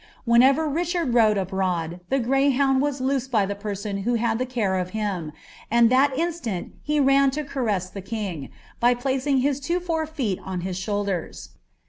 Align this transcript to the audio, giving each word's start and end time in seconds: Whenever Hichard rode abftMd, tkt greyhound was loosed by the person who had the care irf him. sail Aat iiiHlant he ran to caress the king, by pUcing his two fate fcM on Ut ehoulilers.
Whenever 0.25 0.67
Hichard 0.75 1.13
rode 1.13 1.37
abftMd, 1.37 1.99
tkt 2.11 2.23
greyhound 2.23 2.81
was 2.81 2.99
loosed 3.01 3.29
by 3.29 3.45
the 3.45 3.53
person 3.53 3.97
who 3.99 4.15
had 4.15 4.39
the 4.39 4.47
care 4.47 4.71
irf 4.71 4.89
him. 4.89 5.31
sail 5.71 5.89
Aat 5.93 6.15
iiiHlant 6.15 6.71
he 6.81 6.99
ran 6.99 7.29
to 7.29 7.43
caress 7.43 7.87
the 7.87 8.01
king, 8.01 8.49
by 8.79 8.95
pUcing 8.95 9.41
his 9.41 9.59
two 9.59 9.79
fate 9.79 10.39
fcM 10.39 10.41
on 10.43 10.59
Ut 10.61 10.73
ehoulilers. 10.73 11.49